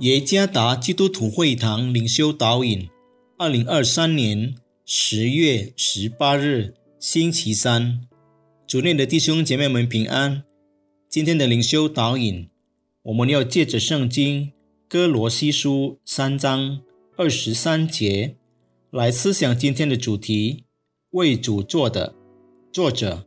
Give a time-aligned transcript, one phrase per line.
[0.00, 2.86] 耶加达基督徒会堂灵修导引，
[3.38, 4.54] 二零二三年
[4.84, 8.02] 十月十八日，星期三，
[8.66, 10.44] 主内的弟兄姐妹们平安。
[11.08, 12.46] 今天的灵修导引，
[13.04, 14.52] 我们要借着圣经
[14.86, 16.82] 哥罗西书三章
[17.16, 18.36] 二十三节
[18.90, 20.64] 来思想今天的主题：
[21.12, 22.14] 为主做的。
[22.70, 23.26] 作者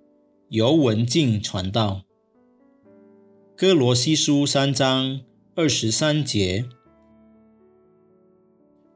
[0.50, 2.04] 尤文静传道。
[3.58, 5.22] 哥罗西书三章。
[5.62, 6.64] 二十三节，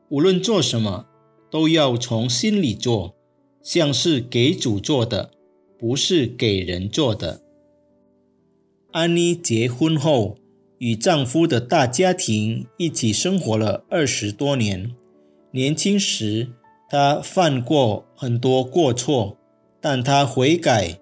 [0.08, 1.08] 无论做什么，
[1.52, 3.18] 都要从心里做，
[3.62, 5.32] 像是给主做的，
[5.78, 7.42] 不是给人做的。
[8.94, 10.38] 安妮结婚后，
[10.78, 14.96] 与丈夫的大家庭一起生活了二十多年。
[15.52, 16.54] 年轻时，
[16.88, 19.38] 她犯过很多过错，
[19.82, 20.98] 但她悔改，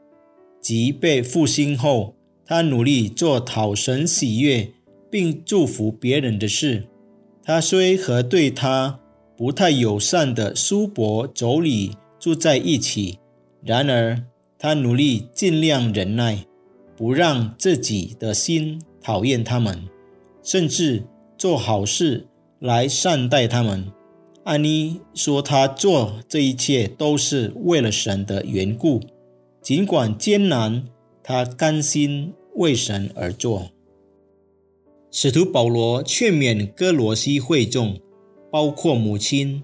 [0.59, 2.15] 及被复兴后，
[2.47, 4.73] 她努力做讨神喜悦。
[5.11, 6.87] 并祝福别人的事，
[7.43, 8.99] 他虽和对他
[9.35, 13.19] 不太友善的叔伯妯娌住在一起，
[13.63, 14.23] 然而
[14.57, 16.45] 他努力尽量忍耐，
[16.95, 19.83] 不让自己的心讨厌他们，
[20.41, 21.03] 甚至
[21.37, 22.27] 做好事
[22.59, 23.91] 来善待他们。
[24.43, 29.01] 安妮说：“他做这一切都是为了神的缘故，
[29.61, 30.83] 尽管艰难，
[31.21, 33.71] 他甘心为神而做。”
[35.13, 37.99] 使徒保罗劝勉哥罗西会众，
[38.49, 39.61] 包括母亲、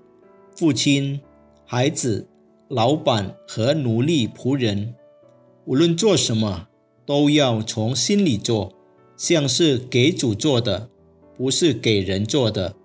[0.54, 1.22] 父亲、
[1.66, 2.28] 孩子、
[2.68, 4.94] 老板和奴隶仆人，
[5.64, 6.68] 无论做什么，
[7.06, 8.74] 都要从心里做，
[9.16, 10.90] 像是给主做的，
[11.38, 12.76] 不是给人做的。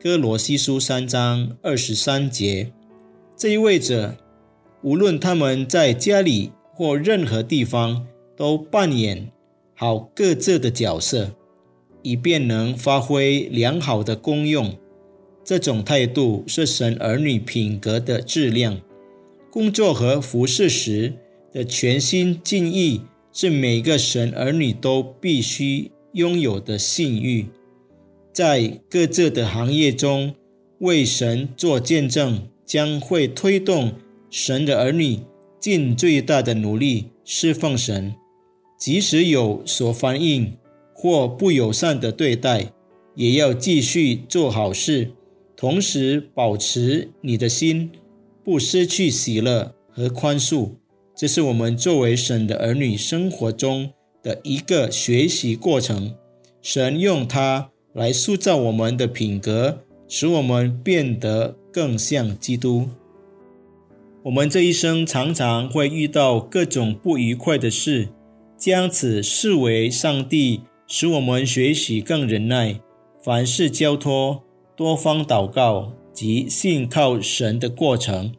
[0.00, 2.72] 哥罗西书三章二十三节，
[3.36, 4.16] 这意味着，
[4.82, 9.32] 无论他们在家里或任何地方，都扮演
[9.74, 11.34] 好各自的角色。
[12.04, 14.76] 以便能发挥良好的功用，
[15.42, 18.80] 这种态度是神儿女品格的质量。
[19.50, 21.14] 工作和服侍时
[21.52, 23.00] 的全心尽意，
[23.32, 27.46] 是每个神儿女都必须拥有的信誉。
[28.32, 30.34] 在各自的行业中
[30.80, 33.94] 为神做见证，将会推动
[34.28, 35.20] 神的儿女
[35.58, 38.14] 尽最大的努力侍奉神，
[38.78, 40.52] 即使有所反应。
[41.04, 42.72] 或不友善的对待，
[43.14, 45.10] 也要继续做好事，
[45.54, 47.90] 同时保持你的心
[48.42, 50.70] 不失去喜乐和宽恕。
[51.14, 53.90] 这是我们作为神的儿女生活中
[54.22, 56.14] 的一个学习过程。
[56.62, 62.88] 神用它来塑造我们的品格，使我们变得更像基督。
[64.22, 68.08] 我们这一生常常会遇到各种不愉快的事，
[68.56, 70.62] 将此视为上帝。
[70.96, 72.80] 使我们学习更忍耐，
[73.20, 74.44] 凡事交托，
[74.76, 78.32] 多方祷告及信靠神的过程，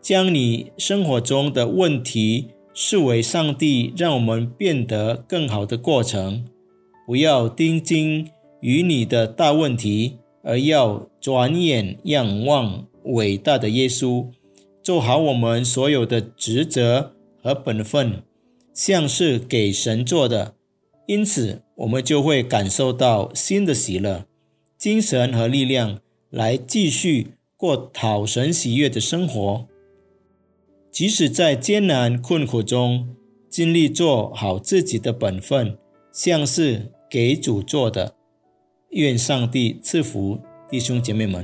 [0.00, 6.44] 将你生活中的问题视为上帝让我们变得更好的过程。
[7.04, 14.28] 不要盯紧于你的大问题，而要转眼仰望伟大的耶稣，
[14.84, 18.22] 做好我们所有的职责和本分，
[18.72, 20.54] 像是给神做的。
[21.08, 24.26] 因此，我们就会感受到新的喜乐、
[24.76, 29.66] 精神和力量，来继续过讨神喜悦的生活。
[30.92, 33.16] 即使在艰难困苦中，
[33.48, 35.78] 尽力做好自己的本分，
[36.12, 38.14] 像是给主做的。
[38.90, 40.38] 愿上帝赐福
[40.70, 41.42] 弟兄姐妹们。